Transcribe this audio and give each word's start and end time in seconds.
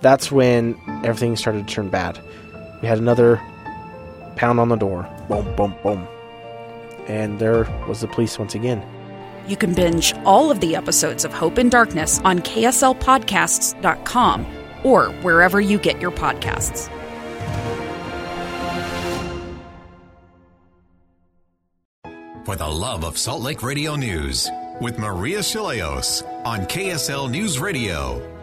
That's 0.00 0.30
when 0.30 0.78
everything 1.04 1.36
started 1.36 1.66
to 1.66 1.74
turn 1.74 1.88
bad. 1.88 2.20
We 2.82 2.88
had 2.88 2.98
another 2.98 3.40
pound 4.36 4.60
on 4.60 4.68
the 4.68 4.76
door. 4.76 5.08
Boom, 5.28 5.54
boom, 5.56 5.74
boom. 5.82 6.06
And 7.08 7.38
there 7.38 7.64
was 7.88 8.00
the 8.00 8.08
police 8.08 8.38
once 8.38 8.54
again. 8.54 8.82
You 9.48 9.56
can 9.56 9.74
binge 9.74 10.14
all 10.24 10.50
of 10.50 10.60
the 10.60 10.76
episodes 10.76 11.24
of 11.24 11.32
Hope 11.32 11.58
in 11.58 11.68
Darkness 11.68 12.20
on 12.24 12.40
KSLPodcasts.com 12.40 14.46
or 14.82 15.06
wherever 15.22 15.60
you 15.60 15.78
get 15.78 16.00
your 16.00 16.10
podcasts. 16.10 16.90
For 22.44 22.54
the 22.54 22.68
love 22.68 23.04
of 23.04 23.18
Salt 23.18 23.42
Lake 23.42 23.62
Radio 23.62 23.96
News 23.96 24.48
with 24.80 24.98
Maria 24.98 25.40
Shilaos 25.40 26.22
on 26.44 26.60
KSL 26.66 27.30
News 27.30 27.58
Radio. 27.58 28.35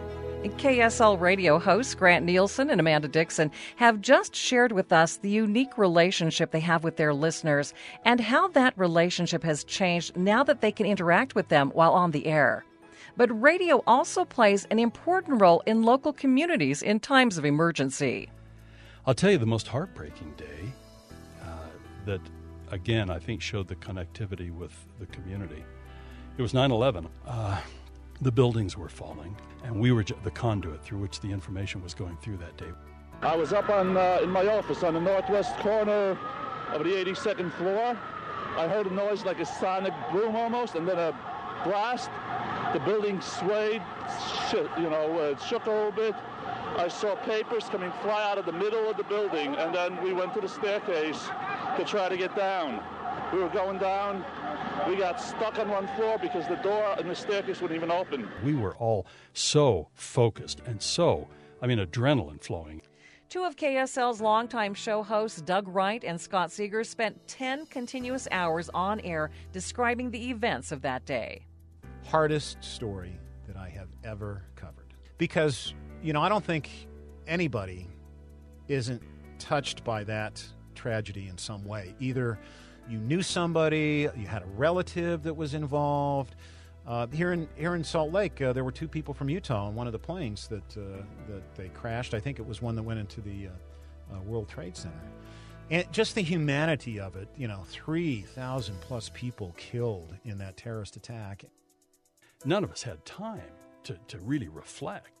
KSL 0.52 1.18
radio 1.18 1.58
hosts 1.58 1.94
Grant 1.94 2.26
Nielsen 2.26 2.68
and 2.68 2.78
Amanda 2.78 3.08
Dickson 3.08 3.50
have 3.76 4.02
just 4.02 4.34
shared 4.36 4.72
with 4.72 4.92
us 4.92 5.16
the 5.16 5.30
unique 5.30 5.78
relationship 5.78 6.50
they 6.50 6.60
have 6.60 6.84
with 6.84 6.96
their 6.96 7.14
listeners 7.14 7.72
and 8.04 8.20
how 8.20 8.48
that 8.48 8.76
relationship 8.76 9.42
has 9.42 9.64
changed 9.64 10.16
now 10.16 10.44
that 10.44 10.60
they 10.60 10.70
can 10.70 10.84
interact 10.84 11.34
with 11.34 11.48
them 11.48 11.70
while 11.70 11.92
on 11.92 12.10
the 12.10 12.26
air. 12.26 12.64
But 13.16 13.40
radio 13.40 13.82
also 13.86 14.24
plays 14.24 14.66
an 14.70 14.78
important 14.78 15.40
role 15.40 15.62
in 15.66 15.82
local 15.82 16.12
communities 16.12 16.82
in 16.82 17.00
times 17.00 17.38
of 17.38 17.44
emergency. 17.44 18.28
I'll 19.06 19.14
tell 19.14 19.30
you 19.30 19.38
the 19.38 19.46
most 19.46 19.68
heartbreaking 19.68 20.34
day 20.36 20.72
uh, 21.42 21.46
that, 22.04 22.20
again, 22.70 23.08
I 23.08 23.18
think 23.18 23.40
showed 23.40 23.68
the 23.68 23.76
connectivity 23.76 24.50
with 24.50 24.72
the 24.98 25.06
community. 25.06 25.64
It 26.36 26.42
was 26.42 26.52
9 26.52 26.70
11. 26.70 27.08
Uh, 27.26 27.60
the 28.20 28.32
buildings 28.32 28.76
were 28.76 28.88
falling, 28.88 29.36
and 29.64 29.78
we 29.78 29.92
were 29.92 30.04
the 30.04 30.30
conduit 30.30 30.82
through 30.82 30.98
which 30.98 31.20
the 31.20 31.30
information 31.30 31.82
was 31.82 31.94
going 31.94 32.16
through 32.18 32.36
that 32.38 32.56
day. 32.56 32.70
I 33.22 33.36
was 33.36 33.52
up 33.52 33.70
on 33.70 33.96
uh, 33.96 34.20
in 34.22 34.30
my 34.30 34.46
office 34.46 34.82
on 34.82 34.94
the 34.94 35.00
northwest 35.00 35.56
corner 35.58 36.18
of 36.72 36.84
the 36.84 36.90
82nd 36.90 37.52
floor. 37.52 37.96
I 38.56 38.68
heard 38.68 38.86
a 38.86 38.94
noise 38.94 39.24
like 39.24 39.40
a 39.40 39.46
sonic 39.46 39.92
boom 40.12 40.36
almost, 40.36 40.74
and 40.74 40.86
then 40.86 40.98
a 40.98 41.12
blast. 41.64 42.10
The 42.72 42.80
building 42.80 43.20
swayed, 43.20 43.82
sh- 44.48 44.54
you 44.78 44.90
know, 44.90 45.18
uh, 45.18 45.36
shook 45.46 45.66
a 45.66 45.70
little 45.70 45.92
bit. 45.92 46.14
I 46.76 46.88
saw 46.88 47.14
papers 47.14 47.64
coming 47.64 47.92
fly 48.02 48.28
out 48.30 48.36
of 48.38 48.46
the 48.46 48.52
middle 48.52 48.88
of 48.90 48.96
the 48.96 49.04
building, 49.04 49.54
and 49.54 49.74
then 49.74 50.02
we 50.02 50.12
went 50.12 50.34
to 50.34 50.40
the 50.40 50.48
staircase 50.48 51.28
to 51.76 51.84
try 51.84 52.08
to 52.08 52.16
get 52.16 52.34
down. 52.36 52.82
We 53.32 53.38
were 53.38 53.48
going 53.48 53.78
down, 53.78 54.24
we 54.88 54.96
got 54.96 55.20
stuck 55.20 55.58
on 55.58 55.68
one 55.68 55.86
floor 55.96 56.18
because 56.18 56.46
the 56.48 56.56
door 56.56 56.94
and 56.98 57.08
the 57.08 57.14
staircase 57.14 57.60
wouldn't 57.60 57.76
even 57.76 57.90
open. 57.90 58.28
We 58.44 58.54
were 58.54 58.74
all 58.76 59.06
so 59.32 59.88
focused 59.94 60.60
and 60.66 60.80
so, 60.80 61.28
I 61.62 61.66
mean, 61.66 61.78
adrenaline 61.78 62.42
flowing. 62.42 62.82
Two 63.28 63.44
of 63.44 63.56
KSL's 63.56 64.20
longtime 64.20 64.74
show 64.74 65.02
hosts, 65.02 65.40
Doug 65.40 65.66
Wright 65.68 66.04
and 66.04 66.20
Scott 66.20 66.52
Seeger, 66.52 66.84
spent 66.84 67.26
10 67.26 67.66
continuous 67.66 68.28
hours 68.30 68.70
on 68.74 69.00
air 69.00 69.30
describing 69.52 70.10
the 70.10 70.30
events 70.30 70.70
of 70.70 70.82
that 70.82 71.04
day. 71.04 71.46
Hardest 72.06 72.62
story 72.62 73.18
that 73.46 73.56
I 73.56 73.70
have 73.70 73.88
ever 74.04 74.44
covered. 74.54 74.94
Because, 75.18 75.74
you 76.02 76.12
know, 76.12 76.20
I 76.20 76.28
don't 76.28 76.44
think 76.44 76.70
anybody 77.26 77.88
isn't 78.68 79.02
touched 79.38 79.82
by 79.84 80.04
that 80.04 80.44
tragedy 80.74 81.28
in 81.28 81.38
some 81.38 81.64
way. 81.64 81.94
Either 81.98 82.38
you 82.88 82.98
knew 82.98 83.22
somebody, 83.22 84.08
you 84.16 84.26
had 84.26 84.42
a 84.42 84.46
relative 84.46 85.22
that 85.22 85.34
was 85.34 85.54
involved. 85.54 86.34
Uh, 86.86 87.06
here 87.06 87.32
in 87.32 87.48
here 87.56 87.74
in 87.74 87.82
Salt 87.82 88.12
Lake, 88.12 88.42
uh, 88.42 88.52
there 88.52 88.64
were 88.64 88.72
two 88.72 88.88
people 88.88 89.14
from 89.14 89.30
Utah 89.30 89.66
on 89.66 89.74
one 89.74 89.86
of 89.86 89.92
the 89.92 89.98
planes 89.98 90.48
that 90.48 90.76
uh, 90.76 91.02
that 91.28 91.54
they 91.54 91.68
crashed. 91.68 92.12
I 92.12 92.20
think 92.20 92.38
it 92.38 92.46
was 92.46 92.60
one 92.60 92.74
that 92.76 92.82
went 92.82 93.00
into 93.00 93.22
the 93.22 93.48
uh, 93.48 94.16
uh, 94.16 94.20
World 94.20 94.48
Trade 94.50 94.76
Center, 94.76 94.94
and 95.70 95.90
just 95.92 96.14
the 96.14 96.20
humanity 96.20 97.00
of 97.00 97.16
it. 97.16 97.28
You 97.38 97.48
know, 97.48 97.64
three 97.68 98.20
thousand 98.20 98.80
plus 98.82 99.10
people 99.14 99.54
killed 99.56 100.14
in 100.24 100.36
that 100.38 100.58
terrorist 100.58 100.96
attack. 100.96 101.46
None 102.44 102.64
of 102.64 102.70
us 102.70 102.82
had 102.82 103.02
time 103.06 103.40
to, 103.84 103.96
to 104.08 104.18
really 104.18 104.48
reflect. 104.48 105.13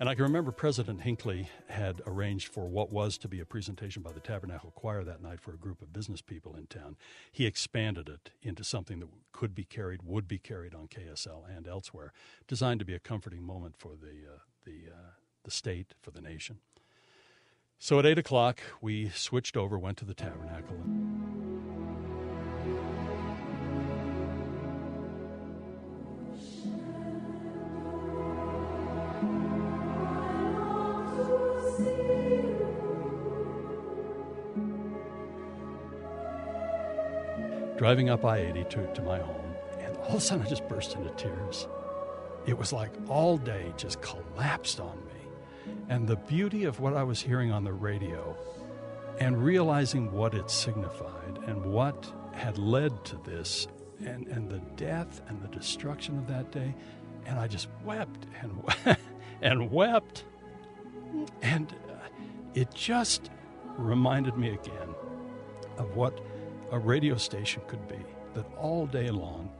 And 0.00 0.08
I 0.08 0.14
can 0.14 0.22
remember 0.22 0.52
President 0.52 1.00
Hinckley 1.00 1.48
had 1.68 2.00
arranged 2.06 2.52
for 2.52 2.68
what 2.68 2.92
was 2.92 3.18
to 3.18 3.28
be 3.28 3.40
a 3.40 3.44
presentation 3.44 4.00
by 4.00 4.12
the 4.12 4.20
Tabernacle 4.20 4.70
Choir 4.70 5.02
that 5.02 5.20
night 5.20 5.40
for 5.40 5.52
a 5.52 5.56
group 5.56 5.82
of 5.82 5.92
business 5.92 6.22
people 6.22 6.54
in 6.54 6.66
town. 6.68 6.96
He 7.32 7.46
expanded 7.46 8.08
it 8.08 8.30
into 8.40 8.62
something 8.62 9.00
that 9.00 9.08
could 9.32 9.56
be 9.56 9.64
carried, 9.64 10.04
would 10.04 10.28
be 10.28 10.38
carried 10.38 10.72
on 10.72 10.86
KSL 10.86 11.42
and 11.48 11.66
elsewhere, 11.66 12.12
designed 12.46 12.78
to 12.78 12.86
be 12.86 12.94
a 12.94 13.00
comforting 13.00 13.42
moment 13.42 13.74
for 13.76 13.96
the, 13.96 14.34
uh, 14.34 14.38
the, 14.64 14.92
uh, 14.92 15.10
the 15.42 15.50
state, 15.50 15.94
for 16.00 16.12
the 16.12 16.20
nation. 16.20 16.58
So 17.80 17.98
at 17.98 18.06
8 18.06 18.18
o'clock, 18.18 18.60
we 18.80 19.08
switched 19.08 19.56
over, 19.56 19.76
went 19.78 19.98
to 19.98 20.04
the 20.04 20.14
Tabernacle. 20.14 21.57
Driving 37.78 38.10
up 38.10 38.24
I 38.24 38.38
80 38.38 38.64
to, 38.64 38.94
to 38.94 39.02
my 39.02 39.20
home, 39.20 39.54
and 39.78 39.96
all 39.98 40.08
of 40.08 40.14
a 40.16 40.20
sudden 40.20 40.44
I 40.44 40.48
just 40.48 40.68
burst 40.68 40.96
into 40.96 41.10
tears. 41.10 41.68
It 42.44 42.58
was 42.58 42.72
like 42.72 42.90
all 43.08 43.38
day 43.38 43.72
just 43.76 44.02
collapsed 44.02 44.80
on 44.80 44.96
me. 45.06 45.74
And 45.88 46.08
the 46.08 46.16
beauty 46.16 46.64
of 46.64 46.80
what 46.80 46.94
I 46.94 47.04
was 47.04 47.20
hearing 47.20 47.52
on 47.52 47.62
the 47.62 47.72
radio 47.72 48.36
and 49.20 49.42
realizing 49.42 50.10
what 50.10 50.34
it 50.34 50.50
signified 50.50 51.38
and 51.46 51.64
what 51.64 52.12
had 52.32 52.58
led 52.58 53.04
to 53.04 53.16
this 53.24 53.68
and, 54.04 54.26
and 54.26 54.50
the 54.50 54.60
death 54.76 55.20
and 55.28 55.40
the 55.42 55.48
destruction 55.48 56.18
of 56.18 56.26
that 56.28 56.50
day. 56.50 56.74
And 57.26 57.38
I 57.38 57.46
just 57.46 57.68
wept 57.84 58.26
and, 58.40 58.96
and 59.42 59.70
wept. 59.70 60.24
And 61.42 61.74
uh, 61.88 62.08
it 62.54 62.72
just 62.74 63.30
reminded 63.76 64.36
me 64.36 64.50
again 64.50 64.94
of 65.78 65.94
what 65.96 66.18
a 66.70 66.78
radio 66.78 67.16
station 67.16 67.62
could 67.66 67.86
be. 67.88 67.98
That 68.34 68.46
all 68.56 68.86
day 68.86 69.08
long, 69.10 69.50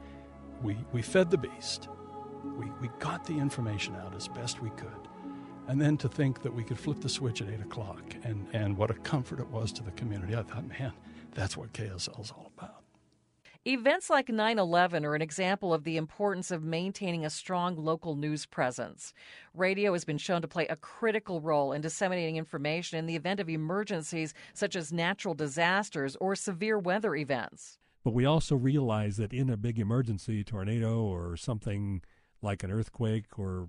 we, 0.61 0.77
we 0.91 1.01
fed 1.01 1.31
the 1.31 1.37
beast. 1.37 1.87
We, 2.43 2.67
we 2.81 2.89
got 2.99 3.25
the 3.25 3.37
information 3.37 3.95
out 3.95 4.15
as 4.15 4.27
best 4.27 4.61
we 4.61 4.69
could. 4.71 5.07
And 5.67 5.79
then 5.79 5.97
to 5.97 6.09
think 6.09 6.41
that 6.41 6.53
we 6.53 6.63
could 6.63 6.79
flip 6.79 6.99
the 6.99 7.09
switch 7.09 7.41
at 7.41 7.49
8 7.49 7.61
o'clock 7.61 8.01
and, 8.23 8.47
and 8.53 8.77
what 8.77 8.89
a 8.89 8.95
comfort 8.95 9.39
it 9.39 9.47
was 9.49 9.71
to 9.73 9.83
the 9.83 9.91
community. 9.91 10.35
I 10.35 10.43
thought, 10.43 10.67
man, 10.67 10.93
that's 11.33 11.55
what 11.55 11.73
KSL 11.73 12.19
is 12.21 12.31
all 12.31 12.51
about. 12.57 12.68
Events 13.67 14.09
like 14.09 14.29
9 14.29 14.57
11 14.57 15.05
are 15.05 15.15
an 15.15 15.21
example 15.21 15.73
of 15.73 15.83
the 15.83 15.97
importance 15.97 16.49
of 16.49 16.63
maintaining 16.63 17.25
a 17.25 17.29
strong 17.29 17.75
local 17.75 18.15
news 18.15 18.45
presence. 18.45 19.13
Radio 19.53 19.91
has 19.91 20.05
been 20.05 20.17
shown 20.17 20.41
to 20.41 20.47
play 20.47 20.65
a 20.67 20.77
critical 20.77 21.41
role 21.41 21.73
in 21.73 21.81
disseminating 21.81 22.37
information 22.37 22.97
in 22.97 23.05
the 23.05 23.17
event 23.17 23.41
of 23.41 23.49
emergencies 23.49 24.33
such 24.53 24.77
as 24.77 24.93
natural 24.93 25.33
disasters 25.33 26.15
or 26.21 26.37
severe 26.37 26.79
weather 26.79 27.15
events. 27.15 27.77
But 28.05 28.13
we 28.13 28.23
also 28.23 28.55
realize 28.55 29.17
that 29.17 29.33
in 29.33 29.49
a 29.49 29.57
big 29.57 29.77
emergency, 29.77 30.41
tornado 30.41 31.01
or 31.01 31.35
something 31.35 32.01
like 32.41 32.63
an 32.63 32.71
earthquake 32.71 33.37
or 33.37 33.67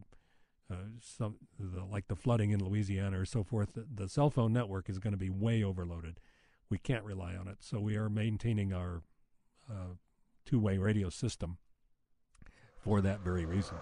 uh, 0.70 0.76
some 1.02 1.34
the, 1.58 1.84
like 1.84 2.06
the 2.06 2.14
flooding 2.14 2.52
in 2.52 2.64
Louisiana 2.64 3.18
or 3.18 3.24
so 3.24 3.42
forth, 3.42 3.72
the, 3.72 3.86
the 3.92 4.08
cell 4.08 4.30
phone 4.30 4.52
network 4.52 4.88
is 4.88 5.00
going 5.00 5.14
to 5.14 5.18
be 5.18 5.30
way 5.30 5.64
overloaded. 5.64 6.20
We 6.68 6.78
can't 6.78 7.04
rely 7.04 7.34
on 7.34 7.48
it, 7.48 7.56
so 7.58 7.80
we 7.80 7.96
are 7.96 8.08
maintaining 8.08 8.72
our 8.72 9.02
uh, 9.70 9.94
two 10.44 10.58
way 10.58 10.78
radio 10.78 11.08
system 11.08 11.58
for 12.78 13.00
that 13.00 13.20
very 13.20 13.44
reason. 13.44 13.76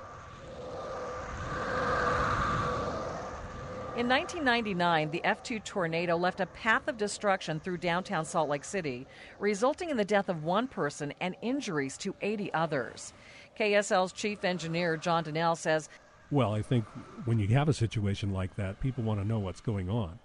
In 3.96 4.08
1999, 4.08 5.11
the 5.11 5.20
F2 5.25 5.64
tornado 5.64 6.17
left 6.17 6.38
a 6.38 6.46
path 6.46 6.87
of 6.87 6.96
destruction 6.96 7.58
through 7.58 7.79
downtown 7.79 8.25
Salt 8.25 8.49
Lake 8.49 8.62
City, 8.62 9.08
resulting 9.40 9.90
in 9.90 9.96
the 9.96 10.05
death 10.05 10.29
of 10.29 10.44
one 10.44 10.69
person 10.69 11.12
and 11.20 11.35
injuries 11.43 11.99
to 11.99 12.14
80 12.23 12.55
others. 12.55 13.12
KSL's 13.58 14.12
chief 14.12 14.44
engineer, 14.44 14.96
John 14.96 15.25
Donnell, 15.25 15.56
says 15.56 15.88
Well, 16.31 16.55
I 16.55 16.62
think 16.62 16.85
when 17.25 17.40
you 17.40 17.49
have 17.49 17.69
a 17.69 17.73
situation 17.73 18.32
like 18.32 18.55
that, 18.55 18.79
people 18.79 19.02
want 19.02 19.20
to 19.20 19.26
know 19.26 19.40
what's 19.40 19.61
going 19.61 19.90
on. 19.90 20.20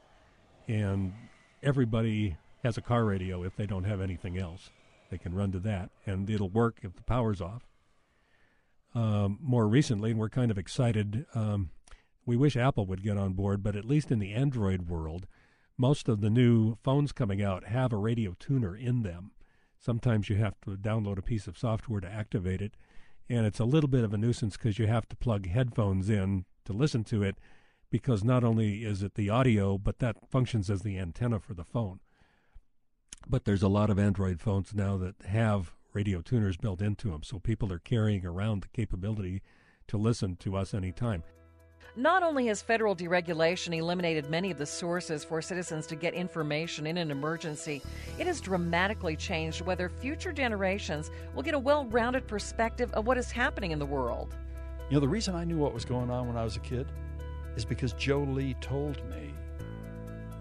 And 0.68 1.12
everybody 1.64 2.38
has 2.64 2.78
a 2.78 2.82
car 2.82 3.06
radio 3.06 3.44
if 3.44 3.56
they 3.56 3.66
don't 3.66 3.86
have 3.86 4.02
anything 4.02 4.38
else. 4.38 4.70
They 5.14 5.20
can 5.20 5.36
run 5.36 5.52
to 5.52 5.60
that, 5.60 5.92
and 6.08 6.28
it'll 6.28 6.50
work 6.50 6.80
if 6.82 6.96
the 6.96 7.04
power's 7.04 7.40
off. 7.40 7.68
Um, 8.96 9.38
more 9.40 9.68
recently, 9.68 10.10
and 10.10 10.20
we're 10.20 10.28
kind 10.28 10.50
of 10.50 10.58
excited, 10.58 11.28
um, 11.36 11.70
we 12.26 12.36
wish 12.36 12.58
Apple 12.58 12.88
would 12.88 13.04
get 13.04 13.16
on 13.16 13.34
board, 13.34 13.62
but 13.62 13.76
at 13.76 13.86
least 13.86 14.10
in 14.10 14.18
the 14.18 14.34
Android 14.34 14.90
world, 14.90 15.28
most 15.78 16.10
of 16.10 16.22
the 16.22 16.32
new 16.32 16.80
phones 16.84 17.12
coming 17.12 17.44
out 17.44 17.66
have 17.66 17.94
a 17.94 17.98
radio 17.98 18.36
tuner 18.40 18.76
in 18.76 19.04
them. 19.04 19.34
Sometimes 19.78 20.30
you 20.30 20.38
have 20.38 20.60
to 20.62 20.72
download 20.72 21.20
a 21.20 21.22
piece 21.22 21.46
of 21.46 21.60
software 21.60 22.02
to 22.02 22.12
activate 22.12 22.64
it, 22.64 22.74
and 23.30 23.46
it's 23.46 23.60
a 23.60 23.66
little 23.66 23.90
bit 23.90 24.04
of 24.04 24.16
a 24.16 24.18
nuisance 24.18 24.58
because 24.58 24.80
you 24.80 24.88
have 24.88 25.08
to 25.10 25.16
plug 25.16 25.48
headphones 25.48 26.10
in 26.10 26.46
to 26.66 26.74
listen 26.74 27.04
to 27.04 27.22
it 27.22 27.38
because 27.92 28.24
not 28.24 28.44
only 28.44 28.84
is 28.84 29.04
it 29.04 29.14
the 29.14 29.30
audio, 29.30 29.78
but 29.78 30.00
that 30.00 30.28
functions 30.32 30.72
as 30.72 30.82
the 30.82 30.98
antenna 30.98 31.40
for 31.40 31.54
the 31.54 31.64
phone. 31.64 32.00
But 33.28 33.46
there's 33.46 33.64
a 33.64 33.68
lot 33.68 33.90
of 33.90 34.00
Android 34.00 34.40
phones 34.42 34.74
now 34.74 34.98
that 34.98 35.16
have 35.26 35.74
radio 35.94 36.22
tuners 36.22 36.58
built 36.58 36.82
into 36.82 37.12
them, 37.12 37.24
so 37.24 37.40
people 37.40 37.72
are 37.72 37.80
carrying 37.80 38.26
around 38.26 38.64
the 38.64 38.68
capability 38.70 39.42
to 39.88 39.98
listen 39.98 40.36
to 40.38 40.56
us 40.56 40.74
anytime. 40.74 41.24
Not 41.96 42.24
only 42.24 42.48
has 42.48 42.62
federal 42.62 42.96
deregulation 42.96 43.78
eliminated 43.78 44.28
many 44.28 44.50
of 44.50 44.58
the 44.58 44.66
sources 44.66 45.24
for 45.24 45.44
citizens 45.44 45.86
to 45.88 45.96
get 45.96 46.16
information 46.16 46.88
in 46.88 46.98
an 46.98 47.12
emergency, 47.12 47.84
it 48.18 48.26
has 48.26 48.42
dramatically 48.42 49.16
changed 49.16 49.62
whether 49.62 49.90
future 49.90 50.34
generations 50.34 51.12
will 51.36 51.44
get 51.44 51.54
a 51.54 51.60
well 51.60 51.86
rounded 51.86 52.28
perspective 52.28 52.92
of 52.94 53.06
what 53.06 53.18
is 53.20 53.32
happening 53.32 53.72
in 53.72 53.78
the 53.78 53.86
world. 53.86 54.36
You 54.90 54.96
know, 54.96 55.02
the 55.02 55.08
reason 55.08 55.36
I 55.36 55.44
knew 55.44 55.58
what 55.58 55.74
was 55.74 55.86
going 55.86 56.10
on 56.10 56.28
when 56.28 56.36
I 56.36 56.44
was 56.44 56.56
a 56.56 56.62
kid 56.62 56.88
is 57.56 57.64
because 57.64 57.94
Joe 57.94 58.22
Lee 58.22 58.56
told 58.56 58.98
me. 59.10 59.32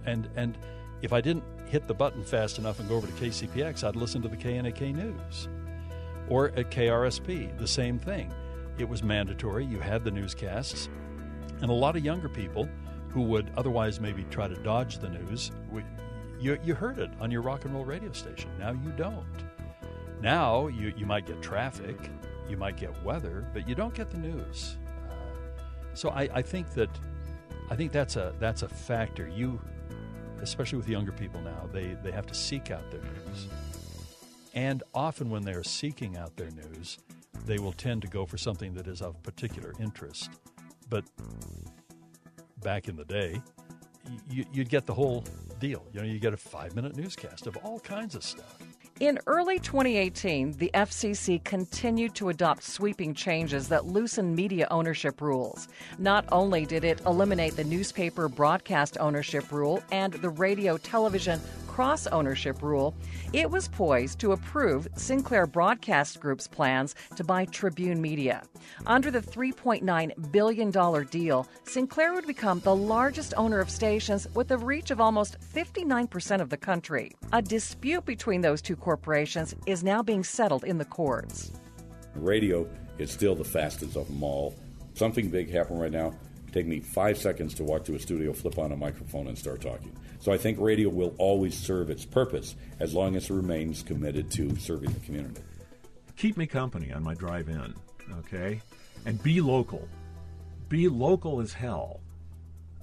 And, 0.06 0.30
and 0.36 0.56
if 1.02 1.12
I 1.12 1.20
didn't 1.20 1.44
hit 1.66 1.86
the 1.86 1.94
button 1.94 2.22
fast 2.22 2.58
enough 2.58 2.78
and 2.80 2.88
go 2.88 2.96
over 2.96 3.06
to 3.06 3.12
KCPX, 3.14 3.84
I'd 3.84 3.96
listen 3.96 4.22
to 4.22 4.28
the 4.28 4.36
KNAK 4.36 4.94
News. 4.94 5.48
Or 6.28 6.48
at 6.50 6.70
KRSP, 6.70 7.58
the 7.58 7.66
same 7.66 7.98
thing. 7.98 8.32
It 8.78 8.88
was 8.88 9.02
mandatory. 9.02 9.64
You 9.64 9.80
had 9.80 10.04
the 10.04 10.10
newscasts. 10.10 10.88
And 11.60 11.70
a 11.70 11.74
lot 11.74 11.96
of 11.96 12.04
younger 12.04 12.28
people 12.28 12.68
who 13.10 13.22
would 13.22 13.50
otherwise 13.56 14.00
maybe 14.00 14.24
try 14.30 14.48
to 14.48 14.54
dodge 14.54 14.98
the 14.98 15.08
news, 15.08 15.50
you, 16.40 16.58
you 16.64 16.74
heard 16.74 16.98
it 16.98 17.10
on 17.20 17.30
your 17.30 17.42
rock 17.42 17.64
and 17.64 17.74
roll 17.74 17.84
radio 17.84 18.12
station. 18.12 18.50
Now 18.58 18.70
you 18.70 18.90
don't. 18.96 19.26
Now 20.20 20.68
you, 20.68 20.92
you 20.96 21.04
might 21.04 21.26
get 21.26 21.42
traffic, 21.42 21.96
you 22.48 22.56
might 22.56 22.76
get 22.76 23.02
weather, 23.02 23.46
but 23.52 23.68
you 23.68 23.74
don't 23.74 23.94
get 23.94 24.10
the 24.10 24.18
news. 24.18 24.76
So 25.94 26.10
I, 26.10 26.28
I 26.32 26.42
think 26.42 26.72
that 26.74 26.88
I 27.70 27.76
think 27.76 27.92
that's 27.92 28.16
a 28.16 28.34
that's 28.38 28.62
a 28.62 28.68
factor. 28.68 29.28
You, 29.28 29.60
especially 30.42 30.78
with 30.78 30.88
younger 30.88 31.12
people 31.12 31.40
now, 31.40 31.68
they, 31.72 31.96
they 32.02 32.10
have 32.10 32.26
to 32.26 32.34
seek 32.34 32.70
out 32.70 32.90
their 32.90 33.00
news. 33.00 33.48
And 34.54 34.82
often 34.94 35.30
when 35.30 35.42
they're 35.42 35.64
seeking 35.64 36.16
out 36.16 36.36
their 36.36 36.50
news, 36.50 36.98
they 37.46 37.58
will 37.58 37.72
tend 37.72 38.02
to 38.02 38.08
go 38.08 38.26
for 38.26 38.36
something 38.36 38.74
that 38.74 38.86
is 38.86 39.00
of 39.00 39.20
particular 39.22 39.72
interest. 39.80 40.30
But 40.90 41.04
back 42.62 42.88
in 42.88 42.96
the 42.96 43.04
day, 43.04 43.40
you, 44.28 44.44
would 44.56 44.68
get 44.68 44.86
the 44.86 44.94
whole 44.94 45.24
deal. 45.58 45.84
You 45.92 46.00
know, 46.00 46.06
you 46.06 46.18
get 46.18 46.34
a 46.34 46.36
five 46.36 46.74
minute 46.74 46.96
newscast 46.96 47.46
of 47.46 47.56
all 47.58 47.80
kinds 47.80 48.14
of 48.14 48.22
stuff. 48.22 48.58
In 49.02 49.18
early 49.26 49.58
2018, 49.58 50.52
the 50.58 50.70
FCC 50.74 51.42
continued 51.42 52.14
to 52.14 52.28
adopt 52.28 52.62
sweeping 52.62 53.14
changes 53.14 53.66
that 53.66 53.84
loosen 53.84 54.32
media 54.32 54.68
ownership 54.70 55.20
rules. 55.20 55.66
Not 55.98 56.24
only 56.30 56.64
did 56.66 56.84
it 56.84 57.00
eliminate 57.04 57.56
the 57.56 57.64
newspaper 57.64 58.28
broadcast 58.28 58.96
ownership 59.00 59.50
rule 59.50 59.82
and 59.90 60.12
the 60.12 60.28
radio 60.28 60.76
television 60.78 61.40
cross 61.72 62.06
ownership 62.08 62.62
rule, 62.62 62.94
it 63.32 63.50
was 63.50 63.66
poised 63.66 64.18
to 64.18 64.32
approve 64.32 64.86
Sinclair 64.94 65.46
Broadcast 65.46 66.20
Group's 66.20 66.46
plans 66.46 66.94
to 67.16 67.24
buy 67.24 67.46
Tribune 67.46 67.98
Media. 67.98 68.42
Under 68.86 69.10
the 69.10 69.22
$3.9 69.22 70.32
billion 70.32 71.06
deal, 71.06 71.48
Sinclair 71.64 72.12
would 72.12 72.26
become 72.26 72.60
the 72.60 72.76
largest 72.76 73.32
owner 73.38 73.58
of 73.58 73.70
stations 73.70 74.28
with 74.34 74.50
a 74.50 74.58
reach 74.58 74.90
of 74.90 75.00
almost 75.00 75.38
59% 75.40 76.42
of 76.42 76.50
the 76.50 76.58
country. 76.58 77.12
A 77.32 77.40
dispute 77.40 78.04
between 78.04 78.42
those 78.42 78.60
two 78.60 78.76
corporations 78.76 79.54
is 79.64 79.82
now 79.82 80.02
being 80.02 80.24
settled 80.24 80.64
in 80.64 80.76
the 80.76 80.84
courts. 80.84 81.52
Radio 82.14 82.68
is 82.98 83.10
still 83.10 83.34
the 83.34 83.44
fastest 83.44 83.96
of 83.96 84.06
them 84.08 84.22
all. 84.22 84.54
Something 84.92 85.30
big 85.30 85.50
happened 85.50 85.80
right 85.80 85.90
now. 85.90 86.12
Take 86.52 86.66
me 86.66 86.80
five 86.80 87.16
seconds 87.16 87.54
to 87.54 87.64
walk 87.64 87.84
to 87.86 87.94
a 87.94 87.98
studio, 87.98 88.32
flip 88.32 88.58
on 88.58 88.72
a 88.72 88.76
microphone, 88.76 89.26
and 89.26 89.38
start 89.38 89.62
talking. 89.62 89.96
So 90.20 90.32
I 90.32 90.38
think 90.38 90.60
radio 90.60 90.90
will 90.90 91.14
always 91.18 91.56
serve 91.56 91.88
its 91.88 92.04
purpose 92.04 92.54
as 92.78 92.94
long 92.94 93.16
as 93.16 93.30
it 93.30 93.34
remains 93.34 93.82
committed 93.82 94.30
to 94.32 94.54
serving 94.56 94.92
the 94.92 95.00
community. 95.00 95.40
Keep 96.16 96.36
me 96.36 96.46
company 96.46 96.92
on 96.92 97.02
my 97.02 97.14
drive 97.14 97.48
in, 97.48 97.74
okay? 98.18 98.60
And 99.06 99.20
be 99.22 99.40
local. 99.40 99.88
Be 100.68 100.88
local 100.88 101.40
as 101.40 101.52
hell. 101.52 102.00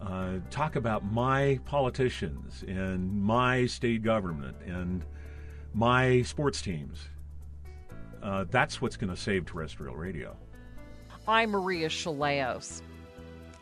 Uh, 0.01 0.39
talk 0.49 0.75
about 0.75 1.05
my 1.05 1.59
politicians 1.65 2.63
and 2.67 3.21
my 3.21 3.65
state 3.67 4.01
government 4.01 4.57
and 4.65 5.05
my 5.73 6.21
sports 6.23 6.61
teams. 6.61 7.07
Uh, 8.23 8.45
that's 8.49 8.81
what's 8.81 8.97
going 8.97 9.13
to 9.13 9.19
save 9.19 9.45
terrestrial 9.45 9.95
radio. 9.95 10.35
I'm 11.27 11.51
Maria 11.51 11.89
Shilaos. 11.89 12.81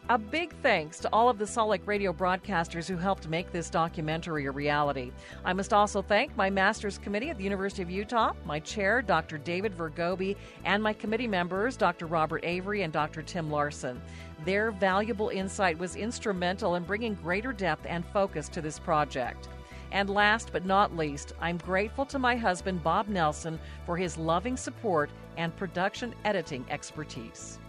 A 0.09 0.17
big 0.17 0.55
thanks 0.63 0.99
to 0.99 1.09
all 1.11 1.27
of 1.27 1.37
the 1.37 1.45
Salt 1.45 1.67
Lake 1.67 1.85
radio 1.85 2.13
broadcasters 2.13 2.87
who 2.87 2.95
helped 2.95 3.27
make 3.27 3.51
this 3.51 3.69
documentary 3.69 4.45
a 4.45 4.51
reality. 4.51 5.11
I 5.43 5.51
must 5.51 5.73
also 5.73 6.01
thank 6.01 6.33
my 6.37 6.49
Master's 6.49 6.97
Committee 6.97 7.29
at 7.29 7.37
the 7.37 7.43
University 7.43 7.81
of 7.83 7.91
Utah, 7.91 8.31
my 8.45 8.57
chair, 8.61 9.01
Dr. 9.01 9.37
David 9.37 9.77
Vergobbi, 9.77 10.37
and 10.63 10.81
my 10.81 10.93
committee 10.93 11.27
members, 11.27 11.75
Dr. 11.75 12.05
Robert 12.05 12.45
Avery 12.45 12.83
and 12.83 12.93
Dr. 12.93 13.21
Tim 13.21 13.51
Larson. 13.51 14.01
Their 14.45 14.71
valuable 14.71 15.27
insight 15.27 15.77
was 15.77 15.97
instrumental 15.97 16.75
in 16.75 16.85
bringing 16.85 17.15
greater 17.15 17.51
depth 17.51 17.85
and 17.85 18.05
focus 18.13 18.47
to 18.47 18.61
this 18.61 18.79
project. 18.79 19.49
And 19.91 20.09
last 20.09 20.53
but 20.53 20.65
not 20.65 20.95
least, 20.95 21.33
I'm 21.41 21.57
grateful 21.57 22.05
to 22.05 22.17
my 22.17 22.37
husband, 22.37 22.81
Bob 22.81 23.09
Nelson, 23.09 23.59
for 23.85 23.97
his 23.97 24.17
loving 24.17 24.55
support 24.55 25.09
and 25.35 25.53
production 25.57 26.15
editing 26.23 26.65
expertise. 26.69 27.59